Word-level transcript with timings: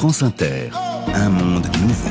France 0.00 0.22
Inter, 0.22 0.70
un 1.12 1.28
monde 1.28 1.66
nouveau. 1.82 2.08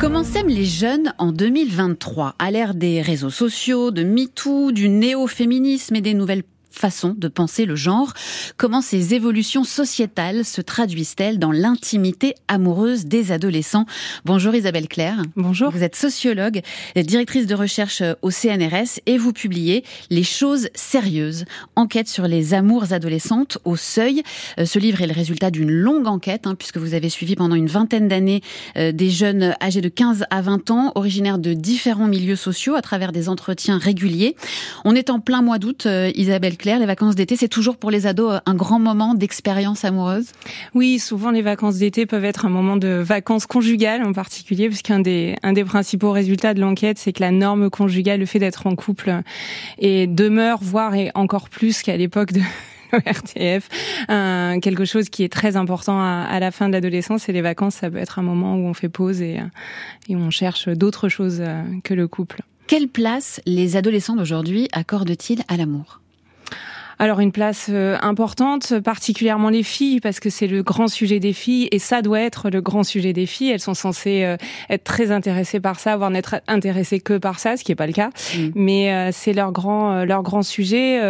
Comment 0.00 0.24
s'aiment 0.24 0.48
les 0.48 0.64
jeunes 0.64 1.14
en 1.18 1.30
2023 1.30 2.34
À 2.40 2.50
l'ère 2.50 2.74
des 2.74 3.02
réseaux 3.02 3.30
sociaux, 3.30 3.92
de 3.92 4.02
MeToo, 4.02 4.72
du 4.72 4.88
néo-féminisme 4.88 5.94
et 5.94 6.00
des 6.00 6.14
nouvelles 6.14 6.42
façon 6.70 7.14
de 7.16 7.28
penser 7.28 7.66
le 7.66 7.76
genre. 7.76 8.12
Comment 8.56 8.80
ces 8.80 9.14
évolutions 9.14 9.64
sociétales 9.64 10.44
se 10.44 10.60
traduisent-elles 10.60 11.38
dans 11.38 11.52
l'intimité 11.52 12.34
amoureuse 12.48 13.06
des 13.06 13.32
adolescents? 13.32 13.86
Bonjour 14.24 14.54
Isabelle 14.54 14.88
Claire. 14.88 15.22
Bonjour. 15.36 15.70
Vous 15.70 15.82
êtes 15.82 15.96
sociologue, 15.96 16.60
directrice 16.96 17.46
de 17.46 17.54
recherche 17.54 18.02
au 18.22 18.30
CNRS 18.30 19.00
et 19.06 19.18
vous 19.18 19.32
publiez 19.32 19.84
Les 20.10 20.22
choses 20.22 20.68
sérieuses, 20.74 21.44
enquête 21.76 22.08
sur 22.08 22.26
les 22.26 22.54
amours 22.54 22.92
adolescentes 22.92 23.58
au 23.64 23.76
seuil. 23.76 24.22
Euh, 24.58 24.64
ce 24.64 24.78
livre 24.78 25.02
est 25.02 25.06
le 25.06 25.12
résultat 25.12 25.50
d'une 25.50 25.70
longue 25.70 26.06
enquête 26.06 26.46
hein, 26.46 26.54
puisque 26.54 26.78
vous 26.78 26.94
avez 26.94 27.08
suivi 27.08 27.36
pendant 27.36 27.56
une 27.56 27.66
vingtaine 27.66 28.08
d'années 28.08 28.42
euh, 28.76 28.92
des 28.92 29.10
jeunes 29.10 29.54
âgés 29.62 29.80
de 29.80 29.88
15 29.88 30.24
à 30.30 30.42
20 30.42 30.70
ans, 30.70 30.92
originaires 30.94 31.38
de 31.38 31.52
différents 31.52 32.06
milieux 32.08 32.36
sociaux 32.36 32.74
à 32.74 32.82
travers 32.82 33.12
des 33.12 33.28
entretiens 33.28 33.78
réguliers. 33.78 34.36
On 34.84 34.94
est 34.94 35.10
en 35.10 35.20
plein 35.20 35.42
mois 35.42 35.58
d'août, 35.58 35.86
euh, 35.86 36.10
Isabelle 36.14 36.56
Claire, 36.60 36.78
les 36.78 36.84
vacances 36.84 37.14
d'été, 37.14 37.36
c'est 37.36 37.48
toujours 37.48 37.78
pour 37.78 37.90
les 37.90 38.06
ados 38.06 38.38
un 38.44 38.54
grand 38.54 38.78
moment 38.78 39.14
d'expérience 39.14 39.86
amoureuse? 39.86 40.26
Oui, 40.74 40.98
souvent 40.98 41.30
les 41.30 41.40
vacances 41.40 41.78
d'été 41.78 42.04
peuvent 42.04 42.26
être 42.26 42.44
un 42.44 42.50
moment 42.50 42.76
de 42.76 42.88
vacances 42.88 43.46
conjugales 43.46 44.04
en 44.04 44.12
particulier, 44.12 44.68
puisqu'un 44.68 45.00
des, 45.00 45.36
un 45.42 45.54
des 45.54 45.64
principaux 45.64 46.12
résultats 46.12 46.52
de 46.52 46.60
l'enquête, 46.60 46.98
c'est 46.98 47.14
que 47.14 47.22
la 47.22 47.30
norme 47.30 47.70
conjugale, 47.70 48.20
le 48.20 48.26
fait 48.26 48.40
d'être 48.40 48.66
en 48.66 48.76
couple, 48.76 49.22
et 49.78 50.06
demeure, 50.06 50.58
voire 50.60 50.94
et 50.94 51.10
encore 51.14 51.48
plus 51.48 51.80
qu'à 51.80 51.96
l'époque 51.96 52.34
de 52.34 52.42
RTF, 52.92 53.66
quelque 54.60 54.84
chose 54.84 55.08
qui 55.08 55.24
est 55.24 55.32
très 55.32 55.56
important 55.56 55.98
à, 55.98 56.38
la 56.40 56.50
fin 56.50 56.68
de 56.68 56.74
l'adolescence 56.74 57.30
et 57.30 57.32
les 57.32 57.40
vacances, 57.40 57.76
ça 57.76 57.90
peut 57.90 57.96
être 57.96 58.18
un 58.18 58.22
moment 58.22 58.56
où 58.56 58.66
on 58.66 58.74
fait 58.74 58.90
pause 58.90 59.22
et, 59.22 59.38
et 60.10 60.14
on 60.14 60.28
cherche 60.28 60.68
d'autres 60.68 61.08
choses 61.08 61.42
que 61.84 61.94
le 61.94 62.06
couple. 62.06 62.42
Quelle 62.66 62.88
place 62.88 63.40
les 63.46 63.76
adolescents 63.76 64.16
d'aujourd'hui 64.16 64.68
accordent-ils 64.72 65.42
à 65.48 65.56
l'amour? 65.56 65.99
Alors 67.00 67.20
une 67.20 67.32
place 67.32 67.68
euh, 67.70 67.96
importante, 68.02 68.78
particulièrement 68.80 69.48
les 69.48 69.62
filles, 69.62 70.00
parce 70.00 70.20
que 70.20 70.28
c'est 70.28 70.46
le 70.46 70.62
grand 70.62 70.86
sujet 70.86 71.18
des 71.18 71.32
filles, 71.32 71.66
et 71.72 71.78
ça 71.78 72.02
doit 72.02 72.20
être 72.20 72.50
le 72.50 72.60
grand 72.60 72.82
sujet 72.82 73.14
des 73.14 73.24
filles. 73.24 73.52
Elles 73.52 73.60
sont 73.60 73.72
censées 73.72 74.22
euh, 74.22 74.36
être 74.68 74.84
très 74.84 75.10
intéressées 75.10 75.60
par 75.60 75.80
ça, 75.80 75.96
voire 75.96 76.10
n'être 76.10 76.42
intéressées 76.46 77.00
que 77.00 77.16
par 77.16 77.38
ça, 77.38 77.56
ce 77.56 77.64
qui 77.64 77.70
n'est 77.70 77.76
pas 77.76 77.86
le 77.86 77.94
cas. 77.94 78.10
Mm. 78.36 78.48
Mais 78.54 78.92
euh, 78.92 79.08
c'est 79.12 79.32
leur 79.32 79.50
grand, 79.50 80.04
leur 80.04 80.22
grand 80.22 80.42
sujet, 80.42 81.00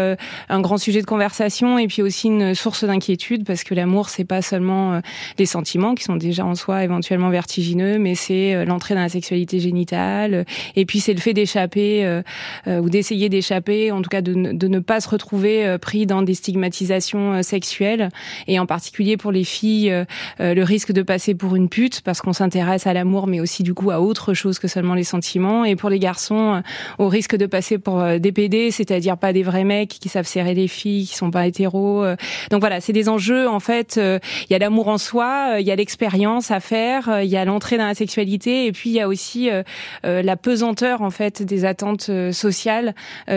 un 0.49 0.61
grand 0.61 0.79
sujet 0.79 1.01
de 1.01 1.07
conversation, 1.07 1.77
et 1.77 1.89
puis 1.89 2.03
aussi 2.03 2.29
une 2.29 2.55
source 2.55 2.85
d'inquiétude, 2.85 3.45
parce 3.45 3.65
que 3.65 3.75
l'amour, 3.75 4.11
c'est 4.11 4.25
pas 4.25 4.43
seulement 4.43 5.01
les 5.39 5.47
sentiments 5.47 5.97
qui 5.97 6.05
sont 6.05 6.15
déjà 6.15 6.45
en 6.45 6.55
soi 6.55 6.85
éventuellement 6.85 7.31
vertigineux, 7.31 7.99
mais 7.99 8.15
c'est 8.15 8.65
l'entrée 8.65 8.95
dans 8.95 9.01
la 9.01 9.09
sexualité 9.09 9.59
génitale, 9.59 10.45
et 10.77 10.87
puis 10.87 11.01
c'est 11.01 11.15
le 11.15 11.21
fait 11.21 11.35
d'échapper 11.35 12.23
ou 12.69 12.89
d'essayer 12.89 13.29
d'échapper, 13.29 13.91
en 13.91 14.03
tout 14.03 14.11
cas 14.11 14.23
de, 14.23 14.53
de 14.53 14.69
ne 14.69 14.79
pas 14.79 15.01
se 15.01 15.09
retrouver 15.09 15.79
pris 15.81 16.07
dans 16.07 16.23
des 16.23 16.35
stigmatisations 16.35 17.35
euh, 17.35 17.43
sexuelles 17.43 18.11
et 18.47 18.59
en 18.59 18.67
particulier 18.67 19.17
pour 19.17 19.33
les 19.33 19.45
filles 19.45 19.91
euh, 19.91 20.05
euh, 20.41 20.55
le 20.55 20.63
risque 20.63 20.93
de 20.93 21.03
passer 21.03 21.35
pour 21.35 21.57
une 21.57 21.69
pute 21.69 22.03
parce 22.03 22.21
qu'on 22.21 22.33
s'intéresse 22.33 22.87
à 22.87 22.93
l'amour 22.93 23.27
mais 23.27 23.41
aussi 23.41 23.63
du 23.63 23.75
coup 23.75 23.91
à 23.91 24.01
autre 24.01 24.35
chose 24.35 24.59
que 24.59 24.69
seulement 24.69 24.95
les 24.95 25.05
sentiments 25.05 25.65
et 25.65 25.75
pour 25.75 25.91
les 25.91 25.99
garçons 25.99 26.63
au 26.99 27.09
risque 27.09 27.37
de 27.37 27.47
passer 27.47 27.79
pour 27.79 28.05
des 28.19 28.33
PD, 28.33 28.71
c'est-à-dire 28.71 29.17
pas 29.17 29.33
des 29.33 29.43
vrais 29.43 29.65
mecs 29.65 29.89
qui 29.89 30.09
savent 30.09 30.27
serrer 30.27 30.55
les 30.55 30.69
filles, 30.69 31.07
qui 31.07 31.17
sont 31.17 31.31
pas 31.31 31.47
hétéros. 31.47 32.05
Donc 32.51 32.61
voilà, 32.61 32.81
c'est 32.81 32.93
des 32.93 33.09
enjeux 33.09 33.49
en 33.49 33.61
fait, 33.61 33.97
il 33.97 34.53
y 34.53 34.55
a 34.55 34.59
l'amour 34.59 34.89
en 34.89 34.99
soi, 34.99 35.57
il 35.59 35.67
y 35.67 35.71
a 35.71 35.77
l'expérience 35.77 36.51
à 36.51 36.61
faire, 36.61 37.23
il 37.23 37.29
y 37.29 37.37
a 37.37 37.45
l'entrée 37.45 37.79
dans 37.79 37.87
la 37.87 37.95
sexualité 37.95 38.67
et 38.67 38.73
puis 38.73 38.91
il 38.91 38.97
y 38.97 39.01
a 39.01 39.09
aussi 39.09 39.49
la 40.03 40.37
pesanteur 40.37 41.03
en 41.03 41.11
fait 41.11 41.43
des 41.43 41.65
attentes 41.65 42.11
sociales 42.33 42.95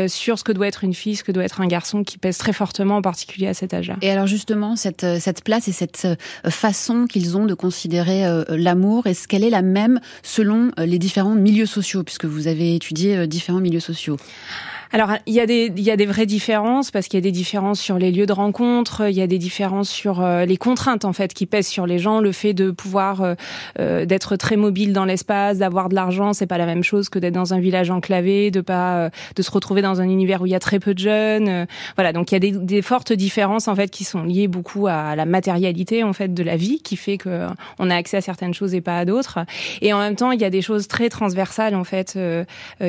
sur 0.08 0.38
ce 0.38 0.44
que 0.44 0.52
doit 0.52 0.68
être 0.68 0.84
une 0.84 0.94
fille, 0.94 1.16
ce 1.16 1.24
que 1.24 1.32
doit 1.32 1.46
être 1.46 1.62
un 1.62 1.68
garçon 1.68 2.04
qui 2.04 2.18
pèse 2.18 2.33
très 2.38 2.54
fortement, 2.54 2.98
en 2.98 3.02
particulier 3.02 3.48
à 3.48 3.54
cet 3.54 3.74
âge-là. 3.74 3.98
Et 4.02 4.10
alors 4.10 4.28
justement, 4.28 4.76
cette, 4.76 5.04
euh, 5.04 5.20
cette 5.20 5.44
place 5.44 5.68
et 5.68 5.72
cette 5.72 6.06
euh, 6.06 6.50
façon 6.50 7.06
qu'ils 7.08 7.38
ont 7.38 7.46
de 7.46 7.54
considérer 7.54 8.26
euh, 8.26 8.44
l'amour, 8.50 9.08
est-ce 9.08 9.28
qu'elle 9.28 9.44
est 9.44 9.50
la 9.50 9.62
même 9.62 10.00
selon 10.22 10.72
les 10.78 11.00
différents 11.00 11.36
milieux 11.36 11.66
sociaux, 11.66 12.04
puisque 12.04 12.26
vous 12.26 12.48
avez 12.48 12.76
étudié 12.76 13.28
différents 13.28 13.60
milieux 13.60 13.80
sociaux? 13.80 14.18
Alors, 14.94 15.10
il 15.26 15.34
y 15.34 15.40
a 15.40 15.48
des, 15.48 15.72
il 15.76 15.82
y 15.82 15.90
a 15.90 15.98
des 15.98 16.06
vraies 16.06 16.28
différences 16.28 16.92
parce 16.92 17.08
qu'il 17.08 17.18
y 17.18 17.24
a 17.24 17.24
des 17.24 17.32
différences 17.32 17.80
sur 17.80 17.98
les 17.98 18.12
lieux 18.12 18.28
de 18.28 18.32
rencontre, 18.32 19.10
il 19.10 19.16
y 19.16 19.24
a 19.24 19.28
des 19.28 19.40
différences 19.40 19.90
sur 19.90 20.22
euh, 20.22 20.46
les 20.46 20.56
contraintes 20.56 21.04
en 21.04 21.14
fait 21.14 21.34
qui 21.34 21.48
pèsent 21.48 21.68
sur 21.68 21.88
les 21.88 21.98
gens. 21.98 22.20
Le 22.20 22.32
fait 22.32 22.54
de 22.54 22.70
pouvoir 22.70 23.22
euh, 23.24 23.34
euh, 23.80 24.06
d'être 24.06 24.36
très 24.36 24.56
mobile 24.56 24.94
dans 24.94 25.06
l'espace, 25.06 25.58
d'avoir 25.58 25.90
de 25.90 25.96
l'argent, 25.96 26.34
c'est 26.34 26.46
pas 26.46 26.60
la 26.60 26.68
même 26.68 26.84
chose 26.84 27.10
que 27.10 27.18
d'être 27.18 27.34
dans 27.34 27.56
un 27.56 27.60
village 27.60 27.90
enclavé, 27.90 28.52
de 28.52 28.62
pas 28.62 29.10
de 29.36 29.42
se 29.42 29.50
retrouver 29.50 29.82
dans 29.82 30.00
un 30.00 30.04
univers 30.04 30.44
où 30.44 30.46
il 30.46 30.52
y 30.52 30.56
a 30.56 30.60
très 30.60 30.80
peu 30.80 30.94
de 30.94 31.00
jeunes. 31.00 31.66
voilà, 31.96 32.14
donc 32.14 32.32
il 32.32 32.36
y 32.36 32.38
a 32.38 32.40
des, 32.40 32.52
des, 32.52 32.84
fortes 32.84 33.14
différences 33.14 33.68
en 33.68 33.76
fait 33.76 33.90
qui 33.90 34.04
sont 34.04 34.22
liées 34.22 34.48
beaucoup 34.48 34.86
à 34.86 35.16
la 35.16 35.26
matérialité 35.26 36.04
en 36.04 36.14
fait 36.14 36.36
de 36.36 36.44
la 36.44 36.56
vie, 36.56 36.82
qui 36.84 36.98
fait 36.98 37.18
que 37.18 37.48
on 37.80 37.90
a 37.90 37.96
accès 37.96 38.18
à 38.18 38.22
certaines 38.22 38.54
choses 38.54 38.76
et 38.76 38.82
pas 38.82 39.00
à 39.00 39.06
d'autres. 39.06 39.40
Et 39.82 39.92
en 39.92 39.98
même 39.98 40.16
temps, 40.16 40.32
il 40.32 40.40
y 40.40 40.46
a 40.46 40.52
des 40.52 40.62
choses 40.62 40.88
très 40.88 41.10
transversales 41.10 41.74
en 41.74 41.84
fait, 41.84 42.16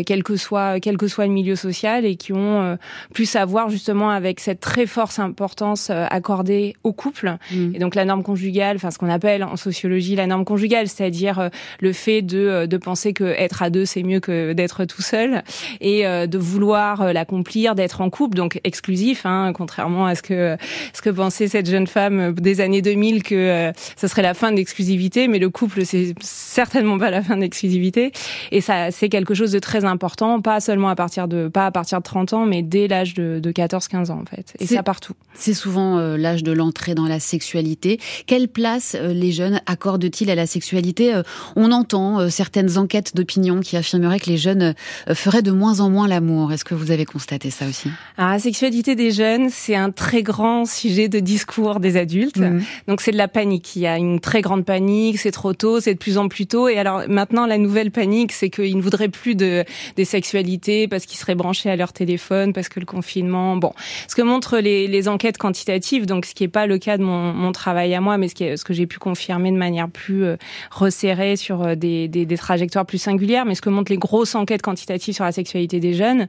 quel 0.04 0.22
que 0.22 0.36
soit 0.36 0.80
quel 0.80 0.98
que 0.98 1.08
soit 1.08 1.26
le 1.26 1.32
milieu 1.32 1.56
social 1.56 1.93
et 2.02 2.16
qui 2.16 2.32
ont 2.32 2.62
euh, 2.62 2.76
plus 3.12 3.36
à 3.36 3.44
voir 3.44 3.68
justement 3.70 4.10
avec 4.10 4.40
cette 4.40 4.60
très 4.60 4.86
forte 4.86 5.18
importance 5.18 5.88
euh, 5.90 6.06
accordée 6.10 6.74
au 6.82 6.92
couple. 6.92 7.36
Mm. 7.52 7.74
Et 7.74 7.78
donc 7.78 7.94
la 7.94 8.04
norme 8.04 8.22
conjugale, 8.22 8.76
enfin 8.76 8.90
ce 8.90 8.98
qu'on 8.98 9.10
appelle 9.10 9.44
en 9.44 9.56
sociologie 9.56 10.16
la 10.16 10.26
norme 10.26 10.44
conjugale, 10.44 10.88
c'est-à-dire 10.88 11.38
euh, 11.38 11.48
le 11.80 11.92
fait 11.92 12.22
de, 12.22 12.66
de 12.66 12.76
penser 12.76 13.12
que 13.12 13.24
être 13.24 13.62
à 13.62 13.70
deux 13.70 13.84
c'est 13.84 14.02
mieux 14.02 14.20
que 14.20 14.52
d'être 14.52 14.84
tout 14.84 15.02
seul 15.02 15.42
et 15.80 16.04
de 16.04 16.38
vouloir 16.38 17.12
l'accomplir, 17.12 17.74
d'être 17.74 18.00
en 18.00 18.10
couple, 18.10 18.36
donc 18.36 18.60
exclusif, 18.64 19.26
hein, 19.26 19.52
contrairement 19.54 20.06
à 20.06 20.14
ce 20.14 20.22
que 20.22 20.56
ce 20.92 21.02
que 21.02 21.10
pensait 21.10 21.48
cette 21.48 21.68
jeune 21.68 21.86
femme 21.86 22.32
des 22.34 22.60
années 22.60 22.82
2000 22.82 23.22
que 23.22 23.72
ce 23.96 24.08
serait 24.08 24.22
la 24.22 24.34
fin 24.34 24.50
de 24.50 24.56
l'exclusivité, 24.56 25.28
mais 25.28 25.38
le 25.38 25.50
couple 25.50 25.84
c'est 25.84 26.14
certainement 26.20 26.98
pas 26.98 27.10
la 27.10 27.22
fin 27.22 27.36
de 27.36 27.42
l'exclusivité 27.42 28.12
et 28.50 28.60
ça 28.60 28.90
c'est 28.90 29.08
quelque 29.08 29.34
chose 29.34 29.52
de 29.52 29.58
très 29.58 29.84
important, 29.84 30.40
pas 30.40 30.60
seulement 30.60 30.88
à 30.88 30.94
partir 30.94 31.28
de 31.28 31.48
pas 31.48 31.66
à 31.66 31.70
partir 31.70 31.83
partir 31.84 31.98
de 31.98 32.04
30 32.04 32.32
ans, 32.32 32.46
mais 32.46 32.62
dès 32.62 32.88
l'âge 32.88 33.12
de, 33.12 33.40
14-15 33.44 34.10
ans, 34.10 34.22
en 34.22 34.24
fait. 34.24 34.54
Et 34.58 34.66
ça 34.66 34.82
partout. 34.82 35.12
C'est 35.34 35.52
souvent 35.52 35.98
euh, 35.98 36.16
l'âge 36.16 36.42
de 36.42 36.52
l'entrée 36.52 36.94
dans 36.94 37.06
la 37.06 37.20
sexualité. 37.20 38.00
Quelle 38.26 38.48
place 38.48 38.96
euh, 38.98 39.12
les 39.12 39.32
jeunes 39.32 39.60
accordent-ils 39.66 40.30
à 40.30 40.34
la 40.34 40.46
sexualité? 40.46 41.14
Euh, 41.14 41.22
On 41.56 41.72
entend 41.72 42.30
certaines 42.30 42.78
enquêtes 42.78 43.14
d'opinion 43.14 43.60
qui 43.60 43.76
affirmeraient 43.76 44.18
que 44.18 44.30
les 44.30 44.36
jeunes 44.36 44.74
feraient 45.12 45.42
de 45.42 45.50
moins 45.50 45.80
en 45.80 45.90
moins 45.90 46.08
l'amour. 46.08 46.52
Est-ce 46.52 46.64
que 46.64 46.74
vous 46.74 46.90
avez 46.90 47.04
constaté 47.04 47.50
ça 47.50 47.66
aussi? 47.66 47.90
Alors, 48.16 48.30
la 48.30 48.38
sexualité 48.38 48.94
des 48.94 49.10
jeunes, 49.10 49.50
c'est 49.50 49.74
un 49.74 49.90
très 49.90 50.22
grand 50.22 50.64
sujet 50.64 51.08
de 51.08 51.20
discours 51.20 51.80
des 51.80 51.96
adultes. 51.96 52.38
Mmh. 52.38 52.62
Donc, 52.88 53.00
c'est 53.00 53.12
de 53.12 53.18
la 53.18 53.28
panique. 53.28 53.76
Il 53.76 53.82
y 53.82 53.86
a 53.86 53.98
une 53.98 54.20
très 54.20 54.40
grande 54.40 54.64
panique, 54.64 55.18
c'est 55.18 55.32
trop 55.32 55.52
tôt, 55.52 55.80
c'est 55.80 55.94
de 55.94 55.98
plus 55.98 56.16
en 56.16 56.28
plus 56.28 56.46
tôt. 56.46 56.68
Et 56.68 56.78
alors, 56.78 57.02
maintenant, 57.08 57.46
la 57.46 57.58
nouvelle 57.58 57.90
panique, 57.90 58.32
c'est 58.32 58.50
qu'ils 58.50 58.76
ne 58.76 58.82
voudraient 58.82 59.08
plus 59.08 59.34
de, 59.34 59.64
des 59.96 60.04
sexualités 60.04 60.88
parce 60.88 61.06
qu'ils 61.06 61.18
seraient 61.18 61.34
branchés 61.34 61.63
à 61.70 61.76
leur 61.76 61.92
téléphone 61.92 62.52
parce 62.52 62.68
que 62.68 62.80
le 62.80 62.86
confinement. 62.86 63.56
Bon, 63.56 63.72
ce 64.08 64.14
que 64.14 64.22
montrent 64.22 64.58
les, 64.58 64.86
les 64.86 65.08
enquêtes 65.08 65.38
quantitatives, 65.38 66.06
donc 66.06 66.26
ce 66.26 66.34
qui 66.34 66.44
n'est 66.44 66.48
pas 66.48 66.66
le 66.66 66.78
cas 66.78 66.98
de 66.98 67.02
mon, 67.02 67.32
mon, 67.32 67.52
travail 67.52 67.94
à 67.94 68.00
moi, 68.00 68.18
mais 68.18 68.28
ce, 68.28 68.34
qui 68.34 68.44
est, 68.44 68.56
ce 68.56 68.64
que 68.64 68.72
j'ai 68.72 68.86
pu 68.86 68.98
confirmer 68.98 69.50
de 69.52 69.56
manière 69.56 69.88
plus 69.88 70.24
euh, 70.24 70.36
resserrée 70.70 71.36
sur 71.36 71.62
euh, 71.62 71.74
des, 71.74 72.08
des, 72.08 72.26
des, 72.26 72.36
trajectoires 72.36 72.86
plus 72.86 72.98
singulières, 72.98 73.44
mais 73.44 73.54
ce 73.54 73.62
que 73.62 73.70
montrent 73.70 73.92
les 73.92 73.98
grosses 73.98 74.34
enquêtes 74.34 74.62
quantitatives 74.62 75.14
sur 75.14 75.24
la 75.24 75.32
sexualité 75.32 75.80
des 75.80 75.94
jeunes, 75.94 76.26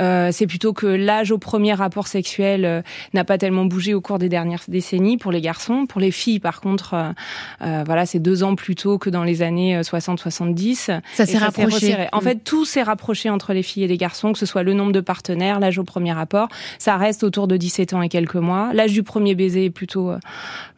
euh, 0.00 0.30
c'est 0.32 0.46
plutôt 0.46 0.72
que 0.72 0.86
l'âge 0.86 1.30
au 1.30 1.38
premier 1.38 1.74
rapport 1.74 2.06
sexuel 2.06 2.64
euh, 2.64 2.82
n'a 3.14 3.24
pas 3.24 3.38
tellement 3.38 3.64
bougé 3.64 3.94
au 3.94 4.00
cours 4.00 4.18
des 4.18 4.28
dernières 4.28 4.62
décennies 4.68 5.16
pour 5.16 5.32
les 5.32 5.40
garçons. 5.40 5.86
Pour 5.86 6.00
les 6.00 6.10
filles, 6.10 6.40
par 6.40 6.60
contre, 6.60 7.14
voilà, 7.60 8.06
c'est 8.06 8.18
deux 8.18 8.42
ans 8.42 8.54
plus 8.54 8.74
tôt 8.74 8.98
que 8.98 9.10
dans 9.10 9.24
les 9.24 9.42
années 9.42 9.80
60-70. 9.80 11.00
Ça 11.12 11.26
s'est 11.26 11.38
rapproché. 11.38 11.96
En 12.12 12.18
mm. 12.18 12.22
fait, 12.22 12.44
tout 12.44 12.64
s'est 12.64 12.82
rapproché 12.82 13.30
entre 13.30 13.52
les 13.52 13.62
filles 13.62 13.84
et 13.84 13.88
les 13.88 13.96
garçons, 13.96 14.32
que 14.32 14.38
ce 14.38 14.46
soit 14.46 14.62
le 14.62 14.71
nombre 14.72 14.92
de 14.92 15.00
partenaires, 15.00 15.60
l'âge 15.60 15.78
au 15.78 15.84
premier 15.84 16.12
rapport, 16.12 16.48
ça 16.78 16.96
reste 16.96 17.24
autour 17.24 17.48
de 17.48 17.56
17 17.56 17.94
ans 17.94 18.02
et 18.02 18.08
quelques 18.08 18.36
mois. 18.36 18.72
L'âge 18.72 18.92
du 18.92 19.02
premier 19.02 19.34
baiser 19.34 19.66
est 19.66 19.70
plutôt 19.70 20.10
euh, 20.10 20.18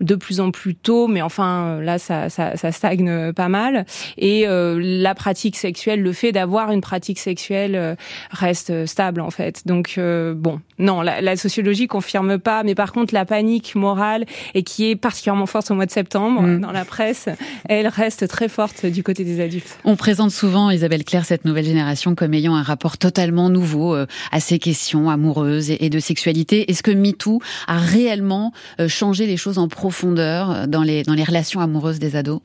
de 0.01 0.15
plus 0.15 0.41
en 0.41 0.51
plus 0.51 0.75
tôt, 0.75 1.07
mais 1.09 1.23
enfin 1.23 1.65
euh, 1.65 1.83
là 1.83 1.99
ça, 1.99 2.29
ça, 2.29 2.57
ça 2.57 2.73
stagne 2.73 3.33
pas 3.33 3.49
mal. 3.49 3.87
Et 4.19 4.47
euh, 4.47 4.79
la 4.81 5.15
pratique 5.15 5.57
sexuelle, 5.57 6.03
le 6.03 6.13
fait 6.13 6.33
d'avoir 6.33 6.71
une 6.71 6.81
pratique 6.81 7.19
sexuelle 7.19 7.97
reste 8.31 8.87
stable 8.87 9.21
en 9.21 9.31
fait. 9.31 9.67
Donc 9.67 9.99
bon, 9.99 10.61
non, 10.79 11.03
la, 11.03 11.21
la, 11.21 11.37
sociologie 11.37 11.87
confirme 11.87 12.39
pas, 12.39 12.63
mais 12.63 12.75
par 12.75 12.93
contre 12.93 13.15
la 13.15 13.25
panique 13.25 13.75
morale 13.75 14.25
et 14.55 14.63
qui 14.63 14.91
est 14.91 14.97
particulièrement 14.97 15.47
forte 15.47 15.71
au 15.71 15.75
mois 15.75 15.87
de 15.87 15.91
septembre 15.91 16.43
mm. 16.43 16.61
dans 16.61 16.73
la 16.73 16.85
presse, 16.85 17.29
elle 17.69 17.89
reste 17.89 18.29
très 18.29 18.49
forte 18.49 18.87
du 18.87 19.03
côté 19.03 19.25
des 19.25 19.41
adultes. 19.41 19.79
On 19.85 19.97
présente 19.97 20.31
souvent 20.31 20.71
Isabelle 20.71 21.05
Claire 21.05 21.25
cette 21.25 21.45
nouvelle 21.45 21.65
génération 21.65 22.15
comme 22.15 22.35
ayant 22.35 22.55
un 22.55 22.63
rapport 22.63 22.99
totalement 22.99 23.49
nouveau 23.49 23.84
ados 23.93 24.07
à 24.33 24.41
ces 24.41 24.59
questions 24.59 25.11
amoureuses 25.11 25.71
et 25.71 25.91
de 25.91 25.99
sexualité. 25.99 26.71
Est-ce 26.71 26.83
que 26.83 26.91
MeToo 26.91 27.41
a 27.67 27.79
réellement 27.79 28.53
changé 28.89 29.27
les 29.27 29.37
choses 29.37 29.59
en 29.59 29.69
profondeur 29.69 30.67
les, 30.83 31.03
dans 31.03 31.15
les 31.15 31.25
relations 31.25 31.61
amoureuses 31.61 31.99
des 31.99 32.17
ados? 32.17 32.41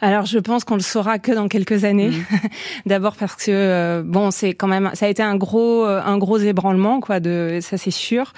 Alors 0.00 0.26
je 0.26 0.38
pense 0.38 0.64
qu'on 0.64 0.74
le 0.74 0.80
saura 0.80 1.18
que 1.18 1.32
dans 1.32 1.48
quelques 1.48 1.84
années. 1.84 2.10
Mmh. 2.10 2.36
D'abord 2.86 3.16
parce 3.16 3.36
que 3.36 3.50
euh, 3.50 4.02
bon, 4.04 4.30
c'est 4.30 4.54
quand 4.54 4.66
même 4.66 4.90
ça 4.94 5.06
a 5.06 5.08
été 5.08 5.22
un 5.22 5.36
gros 5.36 5.84
euh, 5.86 6.00
un 6.04 6.18
gros 6.18 6.38
ébranlement 6.38 7.00
quoi 7.00 7.20
de 7.20 7.58
ça 7.60 7.76
c'est 7.76 7.90
sûr. 7.90 8.32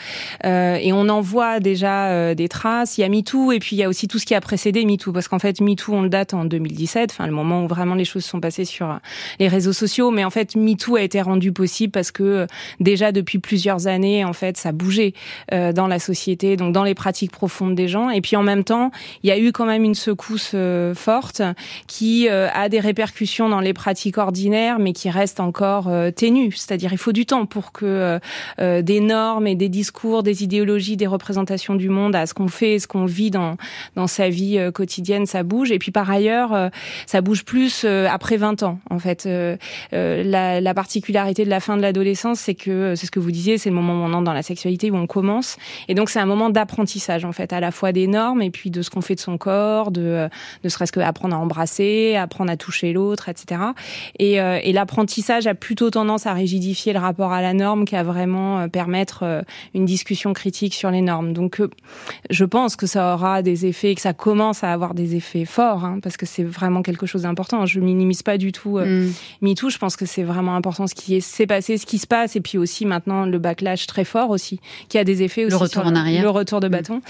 Euh, 0.44 0.76
et 0.80 0.92
on 0.92 1.08
en 1.08 1.20
voit 1.20 1.60
déjà 1.60 2.08
euh, 2.08 2.34
des 2.34 2.48
traces. 2.48 2.98
Il 2.98 3.02
y 3.02 3.04
a 3.04 3.08
MeToo 3.08 3.52
et 3.52 3.58
puis 3.58 3.76
il 3.76 3.78
y 3.78 3.82
a 3.82 3.88
aussi 3.88 4.08
tout 4.08 4.18
ce 4.18 4.26
qui 4.26 4.34
a 4.34 4.40
précédé 4.40 4.84
MeToo 4.84 5.12
parce 5.12 5.28
qu'en 5.28 5.38
fait 5.38 5.60
MeToo 5.60 5.94
on 5.94 6.02
le 6.02 6.08
date 6.08 6.34
en 6.34 6.44
2017, 6.44 7.10
enfin 7.12 7.26
le 7.26 7.32
moment 7.32 7.64
où 7.64 7.68
vraiment 7.68 7.94
les 7.94 8.04
choses 8.04 8.24
sont 8.24 8.40
passées 8.40 8.64
sur 8.64 8.98
les 9.38 9.48
réseaux 9.48 9.72
sociaux, 9.72 10.10
mais 10.10 10.24
en 10.24 10.30
fait 10.30 10.56
MeToo 10.56 10.96
a 10.96 11.02
été 11.02 11.20
rendu 11.20 11.52
possible 11.52 11.92
parce 11.92 12.10
que 12.10 12.46
déjà 12.80 13.12
depuis 13.12 13.38
plusieurs 13.38 13.86
années 13.86 14.24
en 14.24 14.32
fait 14.32 14.56
ça 14.56 14.72
bougeait 14.72 15.14
dans 15.50 15.86
la 15.86 15.98
société, 15.98 16.56
donc 16.56 16.72
dans 16.72 16.84
les 16.84 16.94
pratiques 16.94 17.32
profondes 17.32 17.74
des 17.74 17.88
gens 17.88 18.10
et 18.10 18.20
puis 18.20 18.36
en 18.36 18.42
même 18.42 18.64
temps, 18.64 18.90
il 19.22 19.28
y 19.28 19.32
a 19.32 19.38
eu 19.38 19.52
quand 19.52 19.66
même 19.66 19.84
une 19.84 19.94
secousse 19.94 20.54
forte 20.94 21.42
qui 21.86 22.28
euh, 22.28 22.48
a 22.52 22.68
des 22.68 22.80
répercussions 22.80 23.48
dans 23.48 23.60
les 23.60 23.72
pratiques 23.72 24.18
ordinaires, 24.18 24.78
mais 24.78 24.92
qui 24.92 25.10
reste 25.10 25.40
encore 25.40 25.88
euh, 25.88 26.10
ténue. 26.10 26.52
C'est-à-dire, 26.52 26.92
il 26.92 26.98
faut 26.98 27.12
du 27.12 27.26
temps 27.26 27.46
pour 27.46 27.72
que 27.72 28.18
euh, 28.60 28.82
des 28.82 29.00
normes 29.00 29.46
et 29.46 29.54
des 29.54 29.68
discours, 29.68 30.22
des 30.22 30.42
idéologies, 30.44 30.96
des 30.96 31.06
représentations 31.06 31.74
du 31.74 31.88
monde 31.88 32.16
à 32.16 32.26
ce 32.26 32.34
qu'on 32.34 32.48
fait, 32.48 32.78
ce 32.78 32.86
qu'on 32.86 33.04
vit 33.04 33.30
dans 33.30 33.56
dans 33.96 34.06
sa 34.06 34.28
vie 34.28 34.58
quotidienne, 34.72 35.26
ça 35.26 35.42
bouge. 35.42 35.70
Et 35.70 35.78
puis 35.78 35.90
par 35.90 36.10
ailleurs, 36.10 36.70
ça 37.06 37.20
bouge 37.20 37.44
plus 37.44 37.84
après 37.84 38.36
20 38.36 38.62
ans. 38.62 38.78
En 38.90 38.98
fait, 38.98 39.28
la, 39.92 40.60
la 40.60 40.74
particularité 40.74 41.44
de 41.44 41.50
la 41.50 41.60
fin 41.60 41.76
de 41.76 41.82
l'adolescence, 41.82 42.40
c'est 42.40 42.54
que 42.54 42.94
c'est 42.94 43.06
ce 43.06 43.10
que 43.10 43.20
vous 43.20 43.30
disiez, 43.30 43.58
c'est 43.58 43.70
le 43.70 43.76
moment 43.76 43.94
où 43.94 44.06
on 44.06 44.12
entre 44.12 44.24
dans 44.24 44.32
la 44.32 44.42
sexualité, 44.42 44.90
où 44.90 44.96
on 44.96 45.06
commence. 45.06 45.56
Et 45.88 45.94
donc 45.94 46.10
c'est 46.10 46.20
un 46.20 46.26
moment 46.26 46.50
d'apprentissage 46.50 47.24
en 47.24 47.32
fait, 47.32 47.52
à 47.52 47.60
la 47.60 47.70
fois 47.70 47.92
des 47.92 48.06
normes 48.06 48.42
et 48.42 48.50
puis 48.50 48.70
de 48.70 48.82
ce 48.82 48.90
qu'on 48.90 49.00
fait 49.00 49.14
de 49.14 49.20
son 49.20 49.38
corps, 49.38 49.90
de 49.90 50.28
ne 50.62 50.68
serait-ce 50.68 50.92
que 50.92 51.00
apprendre 51.00 51.33
à 51.34 51.38
embrasser, 51.38 52.16
apprendre 52.16 52.50
à 52.50 52.56
toucher 52.56 52.92
l'autre, 52.92 53.28
etc. 53.28 53.60
Et, 54.18 54.40
euh, 54.40 54.58
et 54.62 54.72
l'apprentissage 54.72 55.46
a 55.46 55.54
plutôt 55.54 55.90
tendance 55.90 56.26
à 56.26 56.32
rigidifier 56.32 56.92
le 56.92 56.98
rapport 56.98 57.32
à 57.32 57.42
la 57.42 57.52
norme 57.52 57.84
qu'à 57.84 58.02
vraiment 58.02 58.60
euh, 58.60 58.68
permettre 58.68 59.22
euh, 59.22 59.42
une 59.74 59.84
discussion 59.84 60.32
critique 60.32 60.74
sur 60.74 60.90
les 60.90 61.02
normes. 61.02 61.32
Donc, 61.32 61.60
je 62.30 62.44
pense 62.44 62.76
que 62.76 62.86
ça 62.86 63.14
aura 63.14 63.42
des 63.42 63.66
effets, 63.66 63.94
que 63.94 64.00
ça 64.00 64.12
commence 64.12 64.64
à 64.64 64.72
avoir 64.72 64.94
des 64.94 65.16
effets 65.16 65.44
forts, 65.44 65.84
hein, 65.84 65.98
parce 66.02 66.16
que 66.16 66.26
c'est 66.26 66.44
vraiment 66.44 66.82
quelque 66.82 67.06
chose 67.06 67.22
d'important. 67.22 67.66
Je 67.66 67.80
minimise 67.80 68.22
pas 68.22 68.38
du 68.38 68.52
tout 68.52 68.78
mm. 68.78 69.12
MeToo. 69.42 69.70
Je 69.70 69.78
pense 69.78 69.96
que 69.96 70.06
c'est 70.06 70.22
vraiment 70.22 70.54
important 70.56 70.86
ce 70.86 70.94
qui 70.94 71.20
s'est 71.20 71.46
passé, 71.46 71.78
ce 71.78 71.86
qui 71.86 71.98
se 71.98 72.06
passe, 72.06 72.36
et 72.36 72.40
puis 72.40 72.58
aussi 72.58 72.86
maintenant 72.86 73.26
le 73.26 73.38
backlash 73.38 73.86
très 73.86 74.04
fort 74.04 74.30
aussi, 74.30 74.60
qui 74.88 74.98
a 74.98 75.04
des 75.04 75.22
effets 75.22 75.44
aussi. 75.44 75.50
Le 75.52 75.56
retour 75.56 75.86
en 75.86 75.94
arrière. 75.94 76.22
Le 76.22 76.30
retour 76.30 76.60
de 76.60 76.68
mm. 76.68 76.70
bâton. 76.70 77.00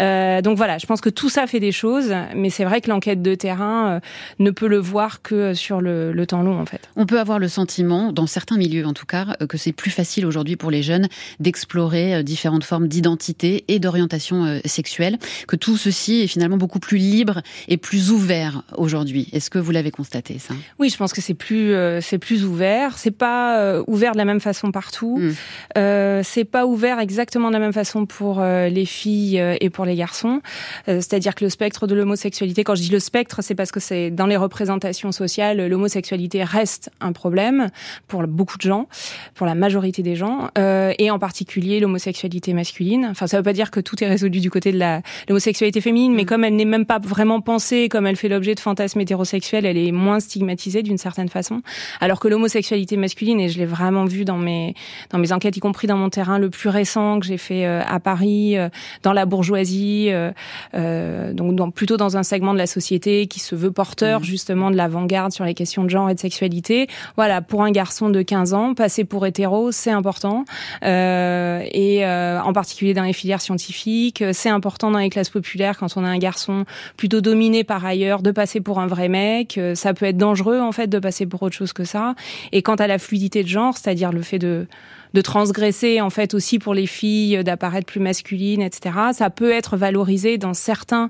Euh, 0.00 0.42
donc 0.42 0.56
voilà, 0.56 0.78
je 0.78 0.86
pense 0.86 1.00
que 1.00 1.10
tout 1.10 1.28
ça 1.28 1.46
fait 1.46 1.60
des 1.60 1.72
choses, 1.72 2.14
mais 2.34 2.50
c'est 2.50 2.64
vrai 2.64 2.80
que 2.80 2.90
l'enquête 2.90 3.22
de 3.22 3.34
terrain 3.34 3.63
euh, 3.64 4.00
ne 4.38 4.50
peut 4.50 4.66
le 4.66 4.78
voir 4.78 5.22
que 5.22 5.54
sur 5.54 5.80
le, 5.80 6.12
le, 6.12 6.26
temps 6.26 6.42
long 6.42 6.58
en 6.60 6.66
fait. 6.66 6.80
On 6.96 7.06
peut 7.06 7.20
avoir 7.20 7.38
le 7.38 7.48
sentiment, 7.48 8.12
dans 8.12 8.26
certains 8.26 8.56
milieux 8.56 8.86
en 8.86 8.92
tout 8.92 9.06
cas, 9.06 9.36
euh, 9.40 9.46
que 9.46 9.58
c'est 9.58 9.72
plus 9.72 9.90
facile 9.90 10.26
aujourd'hui 10.26 10.56
pour 10.56 10.70
les 10.70 10.82
jeunes 10.82 11.08
d'explorer 11.40 12.14
euh, 12.14 12.22
différentes 12.22 12.64
formes 12.64 12.88
d'identité 12.88 13.64
et 13.68 13.78
d'orientation 13.78 14.60
sexuelle, 14.64 15.18
que 15.46 15.56
tout 15.56 15.76
ceci 15.76 16.22
est 16.22 16.26
finalement 16.26 16.56
beaucoup 16.56 16.78
plus 16.78 16.98
libre 16.98 17.40
et 17.68 17.76
plus 17.76 18.10
ouvert 18.10 18.62
aujourd'hui. 18.76 19.28
Est-ce 19.32 19.50
que 19.50 19.58
vous 19.58 19.70
l'avez 19.70 19.90
constaté 19.90 20.38
ça? 20.38 20.54
Oui, 20.78 20.88
je 20.88 20.96
pense 20.96 21.12
que 21.12 21.20
c'est 21.20 21.34
plus 21.34 21.74
c'est 22.00 22.18
plus 22.18 22.44
ouvert. 22.44 22.98
C'est 22.98 23.10
pas 23.10 23.80
ouvert 23.86 24.12
de 24.12 24.18
la 24.18 24.24
même 24.24 24.40
façon 24.40 24.70
partout. 24.70 25.18
Mm. 25.18 25.32
Euh, 25.78 26.20
c'est 26.24 26.44
pas 26.44 26.66
ouvert 26.66 27.00
exactement 27.00 27.48
de 27.48 27.54
la 27.54 27.58
même 27.60 27.72
façon 27.72 28.06
pour 28.06 28.42
les 28.42 28.86
filles 28.86 29.42
et 29.60 29.70
pour 29.70 29.84
les 29.84 29.96
garçons. 29.96 30.40
C'est-à-dire 30.86 31.34
que 31.34 31.44
le 31.44 31.50
spectre 31.50 31.86
de 31.86 31.94
l'homosexualité, 31.94 32.64
quand 32.64 32.74
je 32.74 32.82
dis 32.82 32.90
le 32.90 33.00
spectre 33.00 33.42
c'est 33.42 33.53
parce 33.54 33.72
que 33.72 33.80
c'est 33.80 34.10
dans 34.10 34.26
les 34.26 34.36
représentations 34.36 35.12
sociales, 35.12 35.66
l'homosexualité 35.66 36.42
reste 36.44 36.90
un 37.00 37.12
problème 37.12 37.70
pour 38.08 38.26
beaucoup 38.26 38.56
de 38.56 38.62
gens, 38.62 38.88
pour 39.34 39.46
la 39.46 39.54
majorité 39.54 40.02
des 40.02 40.16
gens, 40.16 40.48
euh, 40.58 40.92
et 40.98 41.10
en 41.10 41.18
particulier 41.18 41.80
l'homosexualité 41.80 42.52
masculine. 42.52 43.06
Enfin, 43.10 43.26
ça 43.26 43.36
veut 43.36 43.42
pas 43.42 43.52
dire 43.52 43.70
que 43.70 43.80
tout 43.80 44.02
est 44.02 44.06
résolu 44.06 44.40
du 44.40 44.50
côté 44.50 44.72
de 44.72 44.78
la 44.78 45.02
l'homosexualité 45.28 45.80
féminine, 45.80 46.14
mais 46.14 46.22
mm. 46.22 46.26
comme 46.26 46.44
elle 46.44 46.56
n'est 46.56 46.64
même 46.64 46.86
pas 46.86 46.98
vraiment 46.98 47.40
pensée, 47.40 47.88
comme 47.88 48.06
elle 48.06 48.16
fait 48.16 48.28
l'objet 48.28 48.54
de 48.54 48.60
fantasmes 48.60 49.00
hétérosexuels, 49.00 49.66
elle 49.66 49.78
est 49.78 49.92
moins 49.92 50.20
stigmatisée 50.20 50.82
d'une 50.82 50.98
certaine 50.98 51.28
façon. 51.28 51.62
Alors 52.00 52.20
que 52.20 52.28
l'homosexualité 52.28 52.96
masculine, 52.96 53.40
et 53.40 53.48
je 53.48 53.58
l'ai 53.58 53.66
vraiment 53.66 54.04
vu 54.04 54.24
dans 54.24 54.38
mes 54.38 54.74
dans 55.10 55.18
mes 55.18 55.32
enquêtes, 55.32 55.56
y 55.56 55.60
compris 55.60 55.86
dans 55.86 55.96
mon 55.96 56.10
terrain 56.10 56.38
le 56.38 56.50
plus 56.50 56.68
récent 56.68 57.20
que 57.20 57.26
j'ai 57.26 57.38
fait 57.38 57.66
euh, 57.66 57.82
à 57.86 58.00
Paris, 58.00 58.56
euh, 58.56 58.68
dans 59.02 59.12
la 59.12 59.26
bourgeoisie, 59.26 60.08
euh, 60.10 61.32
donc 61.32 61.54
dans, 61.54 61.70
plutôt 61.70 61.96
dans 61.96 62.16
un 62.16 62.22
segment 62.22 62.52
de 62.52 62.58
la 62.58 62.66
société 62.66 63.26
qui 63.26 63.40
se 63.44 63.54
veut 63.54 63.70
porteur 63.70 64.20
mmh. 64.20 64.24
justement 64.24 64.70
de 64.70 64.76
l'avant-garde 64.76 65.32
sur 65.32 65.44
les 65.44 65.54
questions 65.54 65.84
de 65.84 65.90
genre 65.90 66.10
et 66.10 66.14
de 66.14 66.20
sexualité. 66.20 66.88
Voilà, 67.16 67.42
pour 67.42 67.62
un 67.62 67.70
garçon 67.70 68.10
de 68.10 68.22
15 68.22 68.54
ans, 68.54 68.74
passer 68.74 69.04
pour 69.04 69.26
hétéro, 69.26 69.72
c'est 69.72 69.90
important. 69.90 70.44
Euh, 70.82 71.62
et 71.70 72.04
euh, 72.04 72.40
en 72.40 72.52
particulier 72.52 72.94
dans 72.94 73.02
les 73.02 73.12
filières 73.12 73.40
scientifiques, 73.40 74.24
c'est 74.32 74.48
important 74.48 74.90
dans 74.90 74.98
les 74.98 75.10
classes 75.10 75.30
populaires 75.30 75.78
quand 75.78 75.96
on 75.96 76.04
a 76.04 76.08
un 76.08 76.18
garçon 76.18 76.64
plutôt 76.96 77.20
dominé 77.20 77.64
par 77.64 77.84
ailleurs 77.84 78.22
de 78.22 78.30
passer 78.30 78.60
pour 78.60 78.80
un 78.80 78.86
vrai 78.86 79.08
mec. 79.08 79.60
Ça 79.74 79.94
peut 79.94 80.06
être 80.06 80.16
dangereux 80.16 80.60
en 80.60 80.72
fait 80.72 80.88
de 80.88 80.98
passer 80.98 81.26
pour 81.26 81.42
autre 81.42 81.54
chose 81.54 81.72
que 81.72 81.84
ça. 81.84 82.14
Et 82.52 82.62
quant 82.62 82.74
à 82.74 82.86
la 82.86 82.98
fluidité 82.98 83.42
de 83.42 83.48
genre, 83.48 83.76
c'est-à-dire 83.76 84.12
le 84.12 84.22
fait 84.22 84.38
de 84.38 84.66
de 85.14 85.20
transgresser 85.20 86.00
en 86.00 86.10
fait 86.10 86.34
aussi 86.34 86.58
pour 86.58 86.74
les 86.74 86.86
filles, 86.86 87.42
d'apparaître 87.42 87.86
plus 87.86 88.00
masculines, 88.00 88.60
etc. 88.60 88.96
Ça 89.12 89.30
peut 89.30 89.52
être 89.52 89.76
valorisé 89.76 90.36
dans 90.36 90.54
certains 90.54 91.08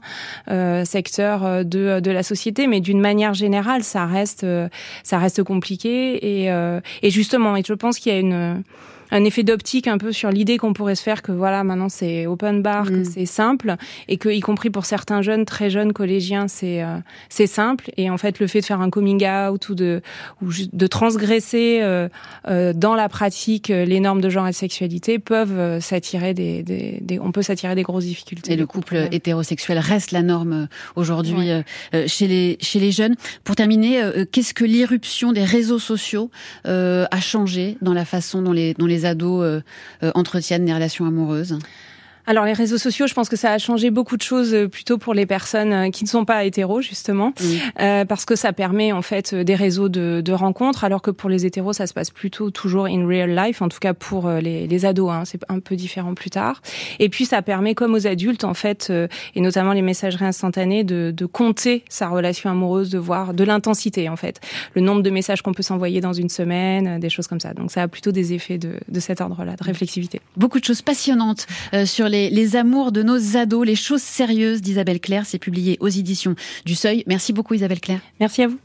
euh, 0.51 0.85
secteurs 0.85 1.45
euh, 1.45 1.65
de, 1.65 2.01
de 2.01 2.11
la 2.11 2.23
société, 2.23 2.67
mais 2.67 2.81
d'une 2.81 3.01
manière 3.01 3.35
générale, 3.35 3.83
ça 3.83 4.07
reste 4.07 4.45
euh, 4.45 4.69
ça 5.03 5.19
reste 5.19 5.43
compliqué 5.43 6.43
et, 6.43 6.53
euh, 6.53 6.81
et 7.03 7.11
justement, 7.11 7.57
et 7.57 7.63
je 7.67 7.73
pense 7.73 7.99
qu'il 7.99 8.13
y 8.13 8.17
a 8.17 8.19
une 8.19 8.63
un 9.15 9.23
effet 9.23 9.45
d'optique 9.45 9.87
un 9.87 9.97
peu 9.97 10.13
sur 10.13 10.31
l'idée 10.31 10.59
qu'on 10.59 10.73
pourrait 10.73 10.97
se 10.97 11.03
faire 11.03 11.23
que 11.23 11.31
voilà 11.31 11.63
maintenant 11.63 11.89
c'est 11.89 12.27
open 12.27 12.63
bar, 12.63 12.87
que 12.87 12.97
mm. 12.97 13.05
c'est 13.05 13.27
simple 13.27 13.77
et 14.09 14.17
que 14.17 14.29
y 14.29 14.41
compris 14.41 14.71
pour 14.71 14.85
certains 14.85 15.23
jeunes 15.23 15.45
très 15.45 15.71
jeunes 15.71 15.93
collégiens 15.93 16.49
c'est 16.49 16.83
euh, 16.83 16.99
c'est 17.29 17.47
simple 17.47 17.93
et 17.97 18.11
en 18.11 18.19
fait 18.19 18.41
le 18.41 18.49
fait 18.49 18.61
de 18.61 18.65
faire 18.65 18.81
un 18.81 18.91
coming 18.91 19.25
out 19.25 19.69
ou 19.69 19.77
de 19.77 20.03
ou 20.43 20.51
de 20.73 20.87
transgresser 20.89 21.79
euh, 21.83 22.09
euh, 22.49 22.73
dans 22.73 22.97
la 22.97 23.09
pratique 23.09 23.69
les 23.69 24.01
normes 24.01 24.21
de 24.21 24.29
genre 24.29 24.49
et 24.49 24.51
de 24.51 24.57
sexualité 24.57 25.21
peuvent 25.21 25.81
s'attirer 25.81 26.35
des, 26.35 26.65
des, 26.65 26.99
des, 27.01 27.21
on 27.21 27.31
peut 27.31 27.43
s'attirer 27.43 27.77
des 27.77 27.83
grosses 27.83 28.07
difficultés. 28.07 28.55
Et 28.55 28.57
le 28.57 28.67
couple 28.67 29.09
hétérosexuel 29.13 29.79
reste 29.79 30.11
la 30.11 30.23
norme 30.23 30.67
aujourd'hui 30.97 31.51
chez 32.07 32.27
les 32.27 32.59
chez 32.61 32.81
les 32.81 32.91
jeunes. 32.91 33.15
Pour 33.45 33.55
terminer, 33.55 34.03
qu'est-ce 34.33 34.55
que 34.55 34.65
l'irruption 34.65 35.33
des 35.33 35.45
réseaux 35.45 35.79
sociaux 35.79 36.31
a 36.65 37.21
changé 37.21 37.77
dans 37.81 37.95
la 37.95 38.05
façon 38.05 38.43
dont 38.43 38.53
les 38.53 38.75
dont 38.75 38.87
les 38.87 39.04
les 39.05 39.11
ados 39.11 39.45
euh, 39.45 39.61
euh, 40.03 40.11
entretiennent 40.15 40.65
des 40.65 40.75
relations 40.75 41.07
amoureuses 41.07 41.59
alors 42.27 42.45
les 42.45 42.53
réseaux 42.55 42.79
sociaux, 42.79 43.07
je 43.07 43.15
pense 43.15 43.29
que 43.29 43.37
ça 43.37 43.53
a 43.53 43.59
changé 43.59 43.91
beaucoup 43.91 44.17
de 44.17 44.23
choses 44.23 44.55
euh, 44.55 44.69
plutôt 44.69 44.97
pour 44.97 45.13
les 45.13 45.27
personnes 45.27 45.73
euh, 45.73 45.91
qui 45.91 46.05
ne 46.05 46.09
sont 46.09 46.25
pas 46.25 46.45
hétéros 46.45 46.81
justement, 46.81 47.33
euh, 47.81 48.05
parce 48.05 48.25
que 48.25 48.35
ça 48.35 48.53
permet 48.53 48.93
en 48.93 49.03
fait 49.03 49.35
des 49.35 49.55
réseaux 49.55 49.89
de, 49.89 50.23
de, 50.25 50.33
rencontres, 50.33 50.85
alors 50.85 51.03
que 51.03 51.11
pour 51.11 51.29
les 51.29 51.45
hétéros, 51.45 51.73
ça 51.73 51.87
se 51.87 51.93
passe 51.93 52.11
plutôt 52.11 52.51
toujours 52.51 52.87
in 52.87 53.07
real 53.07 53.35
life, 53.35 53.61
en 53.63 53.69
tout 53.69 53.79
cas 53.79 53.95
pour 53.95 54.29
les, 54.29 54.67
les 54.67 54.87
ados, 54.87 55.11
hein, 55.11 55.23
c'est 55.25 55.41
un 55.49 55.61
peu 55.61 55.77
différent 55.77 56.15
plus 56.15 56.31
tard. 56.31 56.63
Et 56.99 57.09
puis 57.09 57.25
ça 57.25 57.43
permet, 57.43 57.75
comme 57.75 57.95
aux 57.95 58.07
adultes 58.07 58.45
en 58.45 58.55
fait, 58.55 58.93
et 59.35 59.41
notamment 59.41 59.73
les 59.73 59.83
messageries 59.83 60.25
instantanées, 60.25 60.83
de, 60.83 61.13
de 61.15 61.27
compter 61.27 61.85
sa 61.89 62.09
relation 62.09 62.51
amoureuse, 62.51 62.91
de 62.91 62.99
voir 62.99 63.35
de 63.35 63.45
l'intensité 63.45 64.09
en 64.09 64.17
fait, 64.17 64.41
le 64.75 64.81
nombre 64.81 65.03
de 65.03 65.11
messages 65.11 65.43
qu'on 65.43 65.53
peut 65.53 65.63
s'envoyer 65.63 66.01
dans 66.01 66.13
une 66.13 66.29
semaine, 66.29 66.99
des 66.99 67.11
choses 67.11 67.27
comme 67.27 67.41
ça. 67.41 67.55
Donc 67.55 67.71
ça 67.71 67.83
a 67.83 67.89
plutôt 67.89 68.13
des 68.13 68.33
effets 68.33 68.59
de, 68.59 68.81
de 68.89 69.01
cet 69.01 69.21
ordre-là, 69.21 69.57
de 69.57 69.65
réflexivité. 69.65 70.21
Beaucoup 70.37 70.59
de 70.59 70.65
choses 70.65 70.83
passionnantes 70.83 71.47
sur 71.85 72.09
les, 72.15 72.57
amours 72.57 72.93
de 72.93 73.03
nos 73.03 73.37
ados, 73.37 73.67
les 73.67 73.77
choses 73.77 74.03
sérieuses 74.03 74.61
d'Isabelle 74.61 75.01
Claire. 75.01 75.27
C'est 75.27 75.39
publié 75.39 75.77
aux 75.81 75.89
éditions 75.89 76.35
du 76.65 76.75
Seuil. 76.75 77.05
Merci 77.07 77.33
beaucoup 77.33 77.55
Isabelle 77.55 77.81
Claire. 77.81 78.01
Merci 78.21 78.43
à 78.43 78.49
vous. 78.49 78.59